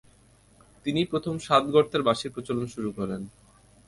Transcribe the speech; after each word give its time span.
তিনিই 0.85 1.09
প্রথম 1.11 1.35
সাত 1.37 1.63
গর্তের 1.65 2.01
বাঁশির 2.03 2.33
প্রচলন 2.35 2.65
শুরু 2.67 2.89
করেন। 2.91 3.21